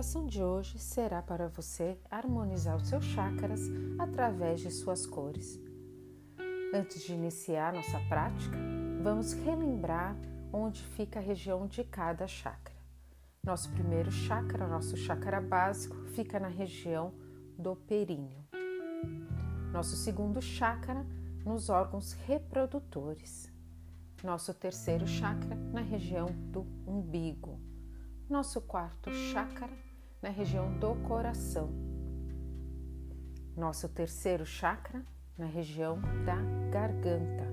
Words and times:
meditação 0.00 0.26
de 0.26 0.42
hoje 0.42 0.78
será 0.78 1.20
para 1.20 1.46
você 1.48 1.98
harmonizar 2.10 2.74
os 2.74 2.88
seus 2.88 3.04
chakras 3.04 3.60
através 3.98 4.60
de 4.60 4.70
suas 4.70 5.04
cores. 5.04 5.60
Antes 6.72 7.02
de 7.02 7.12
iniciar 7.12 7.74
nossa 7.74 8.00
prática, 8.08 8.56
vamos 9.02 9.34
relembrar 9.34 10.16
onde 10.50 10.82
fica 10.82 11.18
a 11.18 11.22
região 11.22 11.66
de 11.66 11.84
cada 11.84 12.26
chakra. 12.26 12.74
Nosso 13.44 13.70
primeiro 13.72 14.10
chakra, 14.10 14.66
nosso 14.66 14.96
chakra 14.96 15.38
básico, 15.38 15.94
fica 16.14 16.40
na 16.40 16.48
região 16.48 17.12
do 17.58 17.76
períneo. 17.76 18.42
Nosso 19.70 19.96
segundo 19.96 20.40
chakra, 20.40 21.04
nos 21.44 21.68
órgãos 21.68 22.14
reprodutores. 22.26 23.52
Nosso 24.24 24.54
terceiro 24.54 25.06
chakra, 25.06 25.54
na 25.74 25.82
região 25.82 26.28
do 26.50 26.66
umbigo 26.86 27.60
nosso 28.30 28.60
quarto 28.60 29.12
chakra 29.12 29.68
na 30.22 30.28
região 30.28 30.70
do 30.78 30.94
coração, 31.06 31.70
nosso 33.56 33.88
terceiro 33.88 34.44
chakra 34.44 35.02
na 35.36 35.46
região 35.46 35.98
da 36.26 36.36
garganta, 36.70 37.48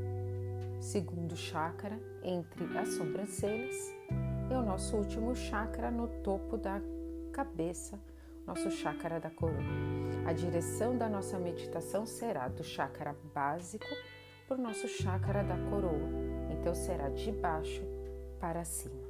segundo 0.81 1.35
chakra 1.37 1.97
entre 2.21 2.77
as 2.77 2.89
sobrancelhas 2.89 3.75
e 4.51 4.53
o 4.53 4.61
nosso 4.61 4.97
último 4.97 5.33
chakra 5.33 5.89
no 5.89 6.09
topo 6.21 6.57
da 6.57 6.81
cabeça, 7.31 7.97
nosso 8.45 8.69
chakra 8.69 9.17
da 9.17 9.29
coroa. 9.29 9.63
A 10.25 10.33
direção 10.33 10.97
da 10.97 11.07
nossa 11.07 11.39
meditação 11.39 12.05
será 12.05 12.49
do 12.49 12.65
chakra 12.65 13.15
básico 13.33 13.87
para 14.45 14.57
o 14.57 14.61
nosso 14.61 14.89
chakra 14.89 15.41
da 15.41 15.57
coroa, 15.69 16.09
então 16.51 16.75
será 16.75 17.07
de 17.07 17.31
baixo 17.31 17.83
para 18.41 18.65
cima. 18.65 19.07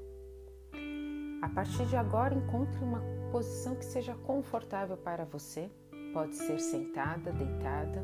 A 1.42 1.50
partir 1.50 1.86
de 1.88 1.96
agora, 1.96 2.36
encontre 2.36 2.84
uma 2.84 3.17
posição 3.32 3.76
que 3.76 3.86
seja 3.86 4.16
confortável 4.26 4.98
para 4.98 5.26
você. 5.26 5.70
Pode 6.14 6.36
ser 6.36 6.60
sentada, 6.60 7.32
deitada, 7.32 8.04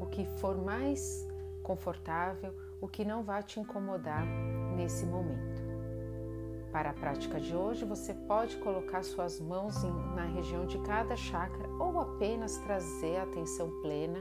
o 0.00 0.06
que 0.06 0.24
for 0.38 0.56
mais 0.56 1.26
confortável, 1.62 2.54
o 2.80 2.88
que 2.88 3.04
não 3.04 3.22
vai 3.22 3.42
te 3.42 3.60
incomodar 3.60 4.24
nesse 4.76 5.04
momento. 5.04 5.62
Para 6.72 6.90
a 6.90 6.94
prática 6.94 7.40
de 7.40 7.54
hoje, 7.54 7.84
você 7.84 8.14
pode 8.14 8.56
colocar 8.56 9.02
suas 9.02 9.40
mãos 9.40 9.82
na 10.14 10.24
região 10.24 10.66
de 10.66 10.78
cada 10.78 11.16
chakra 11.16 11.68
ou 11.78 12.00
apenas 12.00 12.56
trazer 12.58 13.16
a 13.16 13.22
atenção 13.24 13.70
plena 13.82 14.18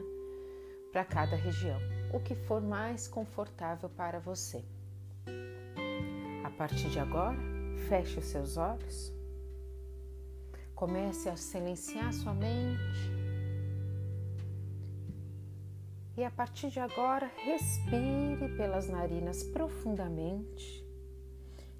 para 0.91 1.03
cada 1.03 1.35
região, 1.35 1.79
o 2.13 2.19
que 2.19 2.35
for 2.35 2.61
mais 2.61 3.07
confortável 3.07 3.89
para 3.89 4.19
você. 4.19 4.63
A 6.43 6.51
partir 6.51 6.89
de 6.89 6.99
agora, 6.99 7.37
Feche 7.87 8.19
os 8.19 8.25
seus 8.25 8.57
olhos. 8.57 9.12
Comece 10.75 11.29
a 11.29 11.35
silenciar 11.35 12.13
sua 12.13 12.33
mente. 12.33 13.11
E 16.15 16.23
a 16.23 16.29
partir 16.29 16.69
de 16.69 16.79
agora, 16.79 17.31
respire 17.43 18.55
pelas 18.55 18.87
narinas 18.87 19.43
profundamente 19.43 20.83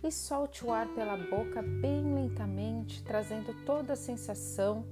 e 0.04 0.12
solte 0.12 0.66
o 0.66 0.72
ar 0.72 0.88
pela 0.90 1.16
boca 1.16 1.62
bem 1.62 2.14
lentamente, 2.14 3.04
trazendo 3.04 3.54
toda 3.66 3.94
a 3.94 3.96
sensação 3.96 4.86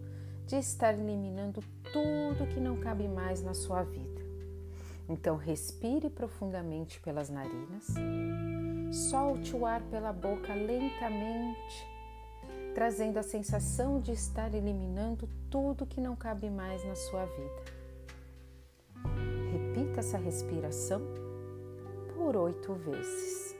de 0.45 0.55
estar 0.57 0.93
eliminando 0.93 1.63
tudo 1.91 2.47
que 2.53 2.59
não 2.59 2.79
cabe 2.79 3.07
mais 3.07 3.41
na 3.41 3.53
sua 3.53 3.83
vida. 3.83 4.21
Então, 5.09 5.35
respire 5.35 6.09
profundamente 6.09 6.99
pelas 7.01 7.29
narinas 7.29 7.87
Solte 8.91 9.55
o 9.55 9.65
ar 9.65 9.81
pela 9.83 10.11
boca 10.11 10.53
lentamente, 10.53 11.87
trazendo 12.73 13.17
a 13.17 13.23
sensação 13.23 13.99
de 13.99 14.11
estar 14.11 14.53
eliminando 14.53 15.29
tudo 15.49 15.85
que 15.85 15.99
não 15.99 16.15
cabe 16.15 16.49
mais 16.49 16.83
na 16.85 16.95
sua 16.95 17.25
vida. 17.25 17.81
Repita 19.51 19.99
essa 19.99 20.17
respiração 20.17 21.01
por 22.15 22.35
oito 22.37 22.73
vezes. 22.73 23.50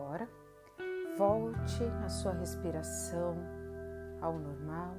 Agora, 0.00 0.26
volte 1.18 1.84
a 2.02 2.08
sua 2.08 2.32
respiração 2.32 3.36
ao 4.22 4.38
normal. 4.38 4.96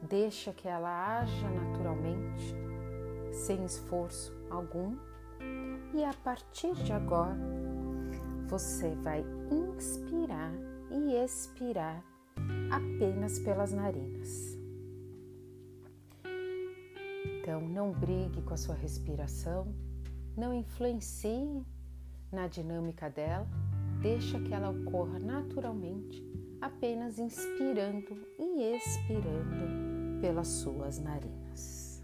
Deixa 0.00 0.50
que 0.50 0.66
ela 0.66 1.20
haja 1.20 1.46
naturalmente, 1.50 2.56
sem 3.30 3.62
esforço 3.66 4.32
algum. 4.48 4.96
E 5.92 6.02
a 6.02 6.14
partir 6.24 6.72
de 6.76 6.90
agora, 6.90 7.36
você 8.46 8.94
vai 8.94 9.22
inspirar 9.50 10.54
e 10.90 11.12
expirar 11.22 12.02
apenas 12.70 13.38
pelas 13.40 13.72
narinas. 13.74 14.56
Então, 17.42 17.60
não 17.60 17.92
brigue 17.92 18.40
com 18.40 18.54
a 18.54 18.56
sua 18.56 18.74
respiração, 18.74 19.68
não 20.34 20.54
influencie 20.54 21.62
na 22.32 22.46
dinâmica 22.46 23.10
dela, 23.10 23.46
Deixa 24.00 24.38
que 24.40 24.54
ela 24.54 24.70
ocorra 24.70 25.18
naturalmente, 25.18 26.24
apenas 26.60 27.18
inspirando 27.18 28.26
e 28.38 28.76
expirando 28.76 30.20
pelas 30.20 30.48
suas 30.48 30.98
narinas. 30.98 32.02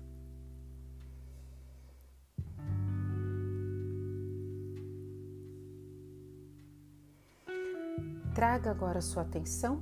Traga 8.35 8.73
agora 8.73 9.01
sua 9.01 9.23
atenção 9.23 9.81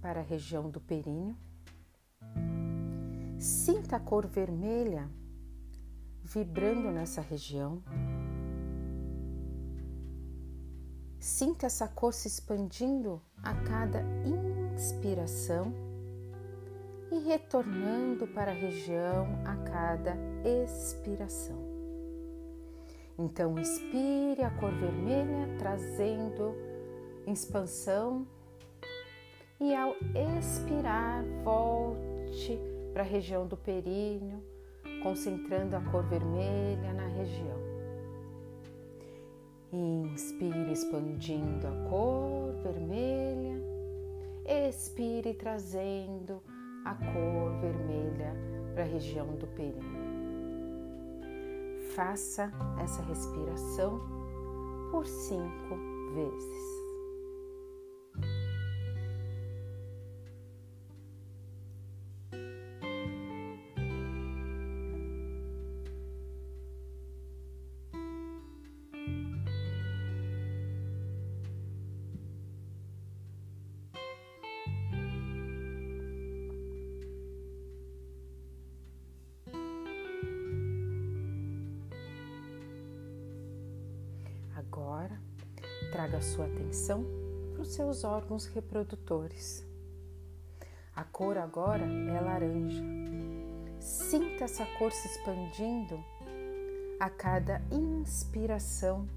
para 0.00 0.20
a 0.20 0.22
região 0.22 0.70
do 0.70 0.80
períneo. 0.80 1.36
Sinta 3.38 3.96
a 3.96 4.00
cor 4.00 4.26
vermelha 4.26 5.10
vibrando 6.22 6.90
nessa 6.90 7.20
região. 7.20 7.82
Sinta 11.38 11.66
essa 11.66 11.86
cor 11.86 12.12
se 12.12 12.26
expandindo 12.26 13.22
a 13.44 13.54
cada 13.54 14.02
inspiração 14.74 15.72
e 17.12 17.18
retornando 17.20 18.26
para 18.26 18.50
a 18.50 18.54
região 18.54 19.38
a 19.44 19.54
cada 19.54 20.16
expiração. 20.44 21.56
Então, 23.16 23.56
inspire 23.56 24.42
a 24.42 24.50
cor 24.50 24.72
vermelha, 24.72 25.56
trazendo 25.60 26.56
expansão, 27.24 28.26
e 29.60 29.72
ao 29.76 29.94
expirar, 30.40 31.22
volte 31.44 32.58
para 32.92 33.04
a 33.04 33.06
região 33.06 33.46
do 33.46 33.56
períneo, 33.56 34.42
concentrando 35.04 35.76
a 35.76 35.80
cor 35.82 36.02
vermelha 36.02 36.92
na 36.94 37.06
região. 37.06 37.67
Inspire 39.70 40.72
expandindo 40.72 41.66
a 41.66 41.88
cor 41.90 42.54
vermelha, 42.62 43.62
expire 44.46 45.34
trazendo 45.34 46.42
a 46.86 46.94
cor 46.94 47.52
vermelha 47.60 48.34
para 48.72 48.84
a 48.84 48.86
região 48.86 49.26
do 49.36 49.46
períneo. 49.48 50.08
Faça 51.94 52.50
essa 52.82 53.02
respiração 53.02 54.00
por 54.90 55.06
cinco 55.06 55.76
vezes. 56.14 56.77
Traga 85.98 86.22
sua 86.22 86.44
atenção 86.44 87.04
para 87.52 87.62
os 87.62 87.74
seus 87.74 88.04
órgãos 88.04 88.46
reprodutores. 88.46 89.66
A 90.94 91.02
cor 91.02 91.36
agora 91.36 91.84
é 91.84 92.20
laranja. 92.20 92.84
Sinta 93.80 94.44
essa 94.44 94.64
cor 94.78 94.92
se 94.92 95.08
expandindo 95.08 95.98
a 97.00 97.10
cada 97.10 97.60
inspiração 97.72 99.08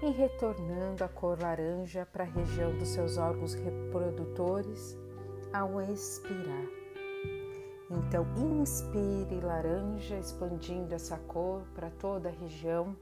e 0.00 0.08
retornando 0.08 1.04
a 1.04 1.08
cor 1.08 1.38
laranja 1.38 2.06
para 2.06 2.24
a 2.24 2.26
região 2.26 2.74
dos 2.78 2.88
seus 2.88 3.18
órgãos 3.18 3.52
reprodutores 3.52 4.96
ao 5.52 5.82
expirar. 5.82 6.66
Então, 7.90 8.24
inspire 8.38 9.38
laranja, 9.42 10.18
expandindo 10.18 10.94
essa 10.94 11.18
cor 11.18 11.60
para 11.74 11.90
toda 11.90 12.30
a 12.30 12.32
região. 12.32 12.96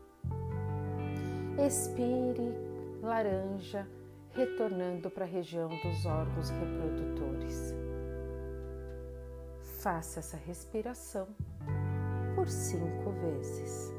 Expire 1.66 2.54
laranja, 3.02 3.86
retornando 4.32 5.10
para 5.10 5.26
a 5.26 5.28
região 5.28 5.68
dos 5.68 6.06
órgãos 6.06 6.48
reprodutores. 6.48 7.74
Faça 9.82 10.20
essa 10.20 10.38
respiração 10.38 11.28
por 12.34 12.48
cinco 12.48 13.10
vezes. 13.10 13.92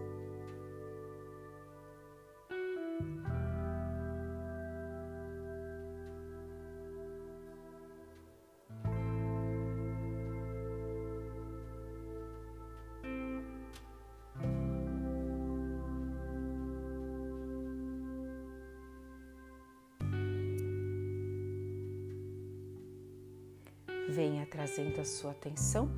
Venha 24.12 24.46
trazendo 24.46 25.00
a 25.00 25.06
sua 25.06 25.32
atenção 25.32 25.90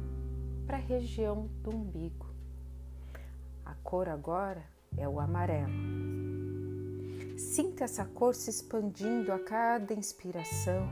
para 0.67 0.77
a 0.77 0.79
região 0.79 1.49
do 1.63 1.71
umbigo. 1.75 2.27
A 3.65 3.73
cor 3.73 4.07
agora 4.07 4.63
é 4.95 5.09
o 5.09 5.19
amarelo. 5.19 5.73
Sinta 7.35 7.85
essa 7.85 8.05
cor 8.05 8.35
se 8.35 8.51
expandindo 8.51 9.31
a 9.31 9.39
cada 9.39 9.95
inspiração 9.95 10.87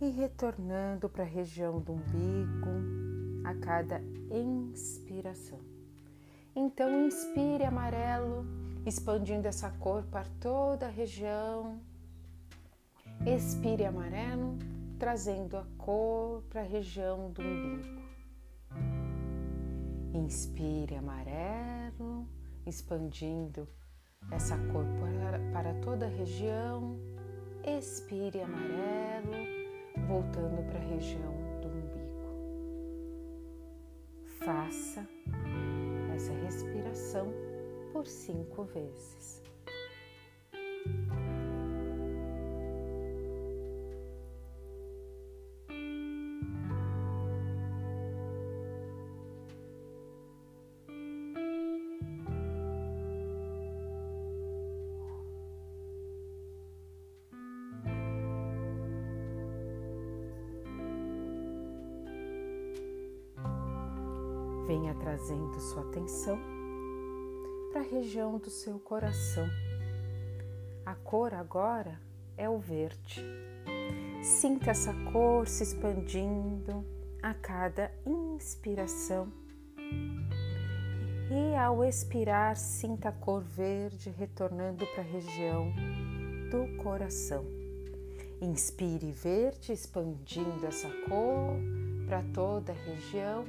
e 0.00 0.10
retornando 0.10 1.08
para 1.08 1.24
a 1.24 1.26
região 1.26 1.80
do 1.80 1.94
umbigo 1.94 3.42
a 3.42 3.52
cada 3.56 4.00
inspiração. 4.30 5.58
Então, 6.54 7.04
inspire 7.04 7.64
amarelo, 7.64 8.46
expandindo 8.86 9.48
essa 9.48 9.70
cor 9.70 10.04
para 10.04 10.26
toda 10.38 10.86
a 10.86 10.90
região 10.90 11.80
Expire 13.24 13.84
amarelo, 13.84 14.58
trazendo 14.98 15.56
a 15.56 15.64
cor 15.78 16.42
para 16.50 16.62
a 16.62 16.64
região 16.64 17.30
do 17.30 17.40
umbigo. 17.40 18.02
Inspire 20.12 20.96
amarelo, 20.96 22.26
expandindo 22.66 23.68
essa 24.32 24.58
cor 24.72 24.84
para, 25.52 25.72
toda 25.74 26.06
a 26.06 26.08
região. 26.08 26.98
Expire 27.64 28.40
amarelo, 28.40 29.36
voltando 30.08 30.66
para 30.68 30.80
a 30.80 30.88
região 30.88 31.32
do 31.60 31.68
umbigo. 31.68 32.26
Faça 34.44 35.08
essa 36.12 36.32
respiração 36.32 37.32
por 37.92 38.04
cinco 38.04 38.64
vezes. 38.64 39.41
Venha 64.72 64.94
trazendo 64.94 65.60
sua 65.60 65.82
atenção 65.82 66.40
para 67.70 67.82
a 67.82 67.84
região 67.84 68.38
do 68.38 68.48
seu 68.48 68.78
coração. 68.78 69.46
A 70.86 70.94
cor 70.94 71.34
agora 71.34 72.00
é 72.38 72.48
o 72.48 72.58
verde. 72.58 73.22
Sinta 74.22 74.70
essa 74.70 74.94
cor 75.12 75.46
se 75.46 75.62
expandindo 75.62 76.86
a 77.22 77.34
cada 77.34 77.92
inspiração. 78.06 79.30
E 81.30 81.54
ao 81.54 81.84
expirar, 81.84 82.56
sinta 82.56 83.10
a 83.10 83.12
cor 83.12 83.42
verde 83.42 84.08
retornando 84.08 84.86
para 84.86 85.02
a 85.02 85.06
região 85.06 85.70
do 86.50 86.82
coração. 86.82 87.44
Inspire 88.40 89.12
verde, 89.12 89.70
expandindo 89.70 90.64
essa 90.66 90.88
cor 91.10 91.58
para 92.06 92.22
toda 92.32 92.72
a 92.72 92.76
região 92.86 93.44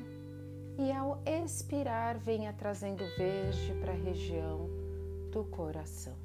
e 0.78 0.92
ao 0.92 1.22
expirar, 1.26 2.18
venha 2.18 2.54
trazendo 2.54 3.04
verde 3.18 3.74
para 3.80 3.92
a 3.92 3.96
região 3.96 4.70
do 5.32 5.44
coração. 5.46 6.16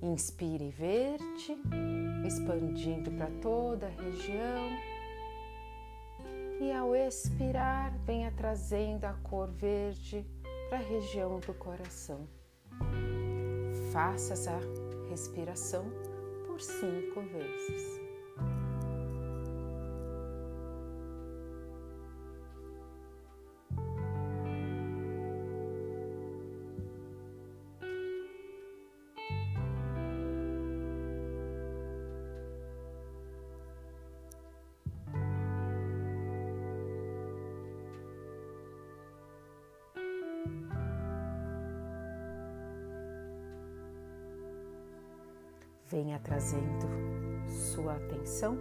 Inspire 0.00 0.70
verde, 0.70 1.56
expandindo 2.26 3.10
para 3.12 3.30
toda 3.42 3.86
a 3.86 3.90
região. 3.90 4.70
E 6.60 6.72
ao 6.72 6.94
expirar, 6.94 7.96
venha 8.04 8.32
trazendo 8.32 9.04
a 9.04 9.12
cor 9.14 9.50
verde 9.50 10.24
para 10.68 10.78
a 10.78 10.82
região 10.82 11.38
do 11.40 11.54
coração. 11.54 12.26
Faça 13.92 14.32
essa 14.32 14.58
respiração 15.08 15.84
por 16.46 16.60
cinco 16.60 17.20
vezes. 17.20 18.05
Venha 45.88 46.18
trazendo 46.18 46.86
sua 47.46 47.94
atenção 47.94 48.58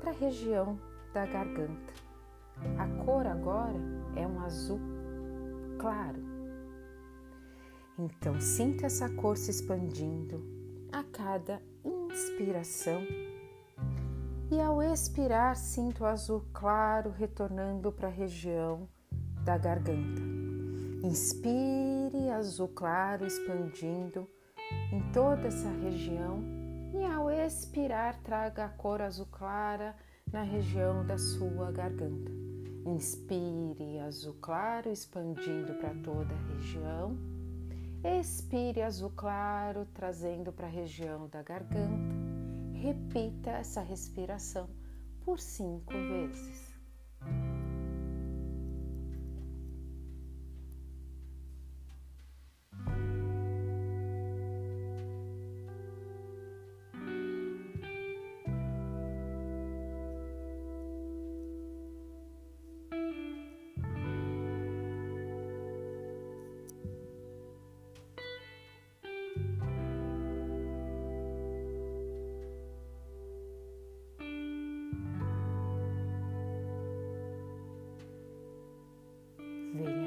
para 0.00 0.10
a 0.10 0.14
região 0.14 0.78
da 1.12 1.26
garganta. 1.26 1.92
A 2.78 3.04
cor 3.04 3.26
agora 3.26 3.78
é 4.16 4.26
um 4.26 4.40
azul 4.44 4.80
claro. 5.78 6.22
Então, 7.98 8.40
sinta 8.40 8.86
essa 8.86 9.08
cor 9.08 9.36
se 9.36 9.50
expandindo 9.50 10.42
a 10.92 11.02
cada 11.02 11.60
inspiração 11.84 13.02
e 14.52 14.60
ao 14.60 14.82
expirar, 14.82 15.56
sinta 15.56 16.04
o 16.04 16.06
azul 16.06 16.44
claro 16.52 17.10
retornando 17.10 17.90
para 17.90 18.08
a 18.08 18.10
região 18.10 18.86
da 19.42 19.56
garganta. 19.56 20.20
Inspire 21.02 22.28
azul 22.30 22.68
claro 22.68 23.26
expandindo 23.26 24.28
em 24.92 25.00
toda 25.10 25.48
essa 25.48 25.70
região 25.70 26.44
expirar 27.44 28.20
traga 28.22 28.66
a 28.66 28.68
cor 28.68 29.02
azul 29.02 29.26
clara 29.26 29.94
na 30.32 30.42
região 30.42 31.04
da 31.04 31.18
sua 31.18 31.70
garganta. 31.70 32.30
Inspire 32.86 34.00
azul 34.00 34.34
claro 34.40 34.90
expandindo 34.90 35.74
para 35.74 35.94
toda 36.02 36.34
a 36.34 36.54
região. 36.54 37.16
Expire 38.20 38.82
azul 38.82 39.12
claro 39.14 39.86
trazendo 39.94 40.52
para 40.52 40.66
a 40.66 40.70
região 40.70 41.28
da 41.28 41.42
garganta. 41.42 42.12
Repita 42.74 43.50
essa 43.50 43.80
respiração 43.80 44.68
por 45.24 45.38
cinco 45.38 45.92
vezes. 45.92 46.71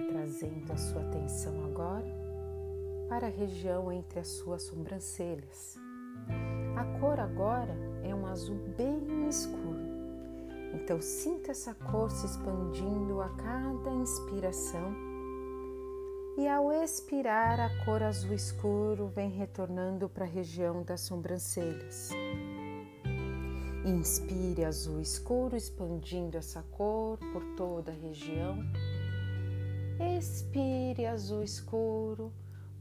Trazendo 0.09 0.71
a 0.71 0.77
sua 0.77 1.01
atenção 1.01 1.65
agora 1.65 2.05
para 3.09 3.27
a 3.27 3.29
região 3.29 3.91
entre 3.91 4.19
as 4.19 4.27
suas 4.27 4.63
sobrancelhas. 4.63 5.77
A 6.75 6.99
cor 6.99 7.19
agora 7.19 7.75
é 8.03 8.13
um 8.13 8.25
azul 8.25 8.59
bem 8.77 9.27
escuro. 9.27 9.85
Então 10.73 11.01
sinta 11.01 11.51
essa 11.51 11.73
cor 11.73 12.11
se 12.11 12.25
expandindo 12.25 13.21
a 13.21 13.29
cada 13.29 13.91
inspiração 13.91 14.93
e 16.37 16.47
ao 16.47 16.71
expirar 16.71 17.59
a 17.61 17.85
cor 17.85 18.03
azul 18.03 18.33
escuro 18.33 19.07
vem 19.07 19.29
retornando 19.29 20.09
para 20.09 20.25
a 20.25 20.27
região 20.27 20.83
das 20.83 21.01
sobrancelhas. 21.01 22.09
Inspire 23.85 24.65
azul 24.65 24.99
escuro, 24.99 25.55
expandindo 25.55 26.37
essa 26.37 26.61
cor 26.71 27.17
por 27.31 27.43
toda 27.55 27.91
a 27.91 27.95
região. 27.95 28.57
Expire 29.97 31.05
azul 31.05 31.41
escuro, 31.41 32.33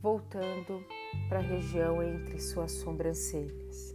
voltando 0.02 0.84
para 1.28 1.38
a 1.38 1.42
região 1.42 2.02
entre 2.02 2.40
suas 2.40 2.72
sobrancelhas. 2.72 3.94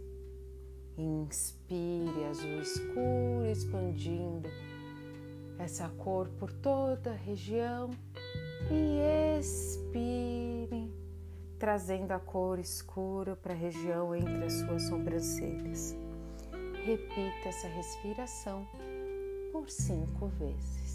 Inspire 0.96 2.24
azul 2.30 2.60
escuro, 2.62 3.46
expandindo 3.46 4.48
essa 5.58 5.88
cor 5.90 6.28
por 6.38 6.50
toda 6.50 7.10
a 7.10 7.16
região 7.16 7.90
e 8.70 9.38
expire, 9.38 10.90
trazendo 11.58 12.12
a 12.12 12.18
cor 12.18 12.58
escura 12.58 13.36
para 13.36 13.52
a 13.52 13.56
região 13.56 14.14
entre 14.14 14.44
as 14.44 14.54
suas 14.54 14.84
sobrancelhas. 14.84 15.94
Repita 16.86 17.48
essa 17.48 17.68
respiração 17.68 18.66
por 19.52 19.68
cinco 19.68 20.28
vezes. 20.28 20.89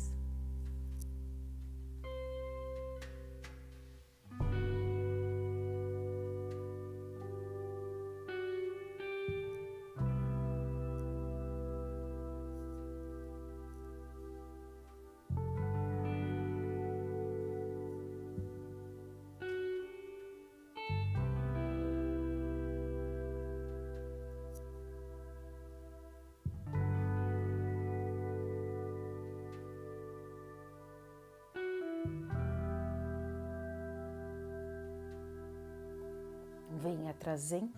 Venha 36.85 37.15
trazendo 37.15 37.73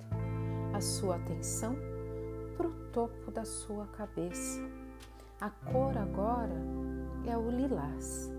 a 0.74 0.82
sua 0.82 1.16
atenção 1.16 1.78
para 2.58 2.68
o 2.68 2.74
topo 2.92 3.32
da 3.32 3.46
sua 3.46 3.88
cabeça. 3.88 4.60
A 5.40 5.50
cor 5.50 5.98
agora 5.98 6.62
é 7.26 7.38
o 7.38 7.50
lilás, 7.50 8.30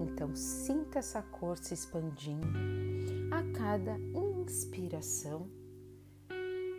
então 0.00 0.32
sinta 0.36 1.00
essa 1.00 1.22
cor 1.22 1.58
se 1.58 1.74
expandindo 1.74 2.46
a 3.32 3.42
cada 3.58 3.98
inspiração 4.14 5.48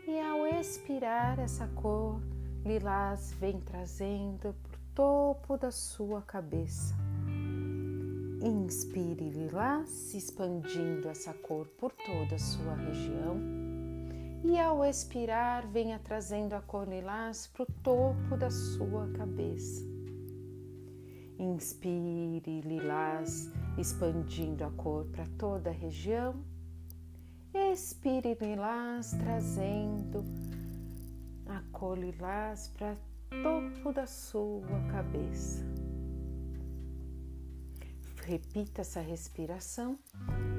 e 0.08 0.20
ao 0.22 0.48
expirar, 0.48 1.38
essa 1.40 1.68
cor 1.68 2.22
lilás 2.64 3.34
vem 3.34 3.60
trazendo 3.60 4.56
para 4.64 4.78
o 4.78 4.94
topo 4.94 5.58
da 5.58 5.72
sua 5.72 6.22
cabeça. 6.22 6.96
Inspire 8.46 9.30
lilás, 9.30 10.14
expandindo 10.14 11.08
essa 11.08 11.34
cor 11.34 11.66
por 11.78 11.94
toda 11.94 12.36
a 12.36 12.40
sua 12.40 12.76
região. 12.76 13.38
E 14.44 14.60
ao 14.60 14.84
expirar, 14.84 15.66
venha 15.66 15.98
trazendo 15.98 16.52
a 16.52 16.62
cor 16.62 16.86
lilás 16.86 17.48
para 17.48 17.64
o 17.64 17.66
topo 17.82 18.36
da 18.36 18.52
sua 18.52 19.08
cabeça. 19.14 19.82
Inspire 21.40 22.60
lilás, 22.66 23.50
expandindo 23.78 24.66
a 24.66 24.72
cor 24.72 25.06
para 25.06 25.26
toda 25.38 25.70
a 25.70 25.74
região. 25.74 26.36
Expire 27.54 28.38
lilás, 28.42 29.14
trazendo 29.14 30.26
a 31.46 31.62
cor 31.72 31.98
lilás 31.98 32.68
para 32.78 32.98
topo 33.42 33.94
da 33.94 34.06
sua 34.06 34.82
cabeça. 34.92 35.83
Repita 38.26 38.82
essa 38.82 39.02
respiração 39.02 40.00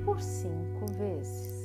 por 0.05 0.21
cinco 0.21 0.87
vezes. 0.93 1.64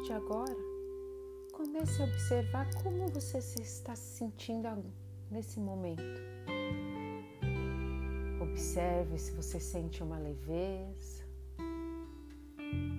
De 0.00 0.12
agora, 0.12 0.56
comece 1.52 2.00
a 2.00 2.06
observar 2.06 2.68
como 2.82 3.06
você 3.08 3.40
se 3.40 3.60
está 3.62 3.94
se 3.94 4.18
sentindo 4.18 4.92
nesse 5.30 5.60
momento. 5.60 6.02
Observe 8.40 9.18
se 9.18 9.32
você 9.32 9.60
sente 9.60 10.02
uma 10.02 10.18
leveza, 10.18 11.24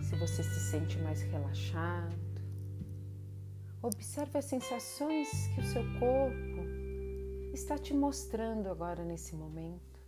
se 0.01 0.15
você 0.15 0.43
se 0.43 0.59
sente 0.71 0.97
mais 0.99 1.21
relaxado. 1.21 2.15
Observe 3.81 4.37
as 4.37 4.45
sensações 4.45 5.29
que 5.53 5.59
o 5.59 5.63
seu 5.65 5.83
corpo 5.99 6.63
está 7.53 7.77
te 7.77 7.93
mostrando 7.93 8.69
agora 8.69 9.03
nesse 9.03 9.35
momento. 9.35 9.99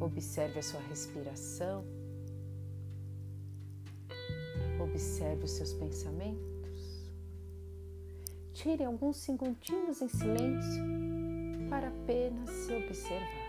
Observe 0.00 0.58
a 0.58 0.62
sua 0.62 0.80
respiração. 0.80 2.03
Observe 4.94 5.46
os 5.46 5.50
seus 5.50 5.72
pensamentos. 5.72 7.10
Tire 8.52 8.84
alguns 8.84 9.16
segundinhos 9.16 10.00
em 10.00 10.06
silêncio 10.06 10.84
para 11.68 11.88
apenas 11.88 12.48
se 12.48 12.72
observar. 12.72 13.43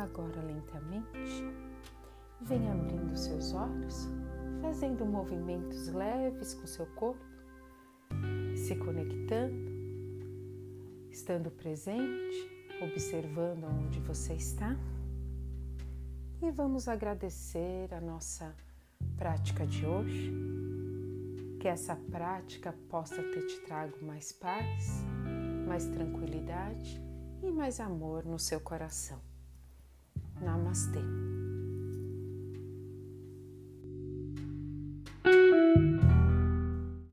Agora, 0.00 0.40
lentamente, 0.40 1.44
vem 2.40 2.70
abrindo 2.70 3.14
seus 3.14 3.52
olhos, 3.52 4.08
fazendo 4.62 5.04
movimentos 5.04 5.88
leves 5.88 6.54
com 6.54 6.66
seu 6.66 6.86
corpo, 6.94 7.22
se 8.56 8.76
conectando, 8.76 9.54
estando 11.10 11.50
presente, 11.50 12.50
observando 12.82 13.64
onde 13.64 14.00
você 14.00 14.32
está. 14.32 14.74
E 16.40 16.50
vamos 16.50 16.88
agradecer 16.88 17.92
a 17.92 18.00
nossa 18.00 18.56
prática 19.18 19.66
de 19.66 19.84
hoje. 19.84 20.32
Que 21.60 21.68
essa 21.68 21.94
prática 21.94 22.74
possa 22.88 23.22
ter 23.22 23.46
te 23.46 23.60
trago 23.66 24.02
mais 24.02 24.32
paz, 24.32 25.04
mais 25.68 25.84
tranquilidade 25.88 26.98
e 27.42 27.50
mais 27.50 27.80
amor 27.80 28.24
no 28.24 28.38
seu 28.38 28.58
coração. 28.60 29.29
Namastê. 30.70 31.19